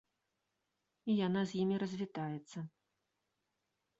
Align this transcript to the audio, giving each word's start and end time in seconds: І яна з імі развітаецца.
І 1.13 1.17
яна 1.27 1.41
з 1.51 1.59
імі 1.61 1.75
развітаецца. 1.85 2.59